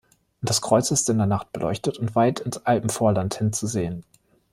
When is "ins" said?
2.39-2.65